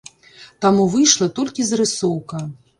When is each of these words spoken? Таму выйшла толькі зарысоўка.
Таму 0.65 0.87
выйшла 0.95 1.29
толькі 1.37 1.69
зарысоўка. 1.71 2.45